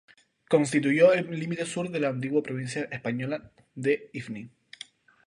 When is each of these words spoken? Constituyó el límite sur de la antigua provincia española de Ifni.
Constituyó 0.49 1.13
el 1.13 1.29
límite 1.29 1.63
sur 1.63 1.91
de 1.91 1.99
la 1.99 2.09
antigua 2.09 2.41
provincia 2.41 2.85
española 2.89 3.51
de 3.75 4.09
Ifni. 4.13 4.49